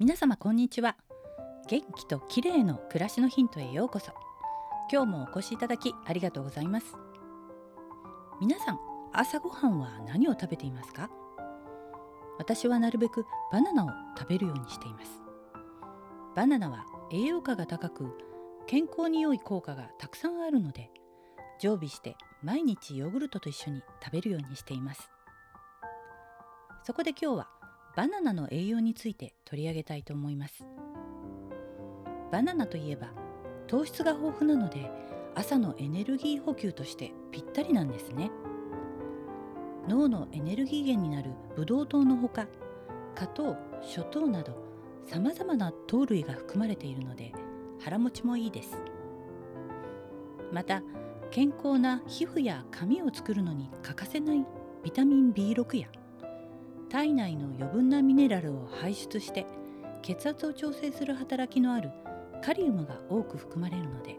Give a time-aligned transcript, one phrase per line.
[0.00, 0.96] 皆様こんにちは。
[1.68, 4.10] 元気と綺麗の暮らしのヒントへようこそ。
[4.90, 6.96] 今日もお越しいただきありがとうございます。
[8.40, 8.80] 皆さん
[9.12, 11.10] 朝ごはんは何を食べていますか？
[12.38, 15.22] 私はなるべくバナナを食べるようにしています。
[16.34, 18.18] バナナは栄養価が高く
[18.66, 20.90] 健康に良い効果がたくさんあるので
[21.60, 25.08] 常備して毎日ヨーグルトと一緒に食べるようにしています。
[26.82, 27.48] そこで今日は
[27.96, 30.66] バナナの栄養について取り上げたいと思います。
[32.32, 33.12] バナナといえば
[33.68, 34.90] 糖質が豊富なので
[35.36, 38.32] 朝のエネルギー補給としてぴったりなんですね。
[39.88, 42.48] 脳のエネルギー源になるブドウ糖のほか
[43.14, 44.56] 果糖、諸糖など
[45.06, 47.32] さまざまな糖類が含まれているので
[47.80, 48.76] 腹持ちもいいです。
[50.52, 50.82] また
[51.30, 54.44] 健康な皮膚や髪を作るのに欠かせない
[54.82, 55.88] ビタミン B6 や
[56.94, 59.46] 体内の余分なミネラルを排出して
[60.02, 61.90] 血圧を調整する働きのある
[62.40, 64.16] カリウムが多く含まれるので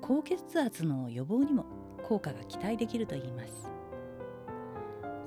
[0.00, 1.64] 高血圧の予防にも
[2.02, 3.70] 効果が期待できるといいます。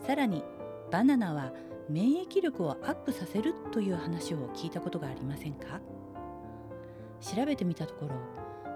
[0.05, 0.43] さらに
[0.91, 1.53] バナナは
[1.87, 5.79] 免疫力をアップさせるという話を聞いたことがありませんか？
[7.21, 8.11] 調べてみたところ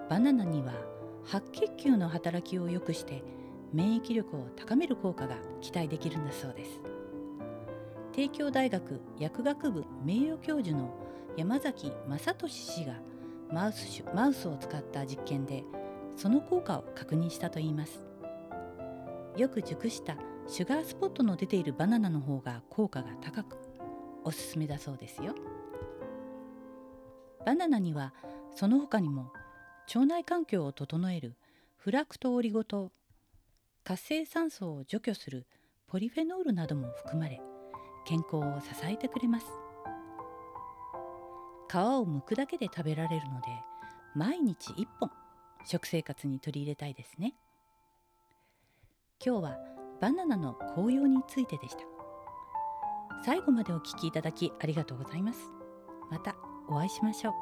[0.08, 0.72] バナナには
[1.22, 3.22] 白血球の働きを良くして
[3.74, 6.80] 免疫力を高める効果が期待できるんだそうです。
[8.14, 10.94] 帝京大学薬学部名誉教授の
[11.36, 12.94] 山崎正俊氏が
[13.52, 15.64] マウスマウスを使った実験で
[16.14, 18.06] その効果を確認したといいます。
[19.36, 23.56] よく熟したシュガースポットの出ているバナナの方が効果が高く
[24.22, 25.34] おすすめだそうですよ。
[27.44, 28.14] バナナには
[28.54, 29.32] その他にも
[29.92, 31.34] 腸内環境を整える
[31.78, 32.92] フラクトオリゴ糖
[33.82, 35.48] 活性酸素を除去する
[35.88, 37.42] ポリフェノールなども含まれ
[38.04, 39.46] 健康を支えてくれます。
[41.68, 43.48] 皮を剥くだけで食べられるので
[44.14, 45.10] 毎日1本
[45.64, 47.34] 食生活に取り入れたいですね。
[49.24, 49.58] 今日は
[50.00, 51.82] バナナの紅葉についてでした。
[53.24, 55.40] 最後までお聞きいただきありがとうございます。
[56.10, 56.36] また
[56.68, 57.34] お会いしましょう。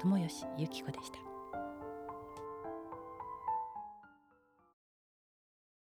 [0.00, 1.27] 友吉ゆき子でした。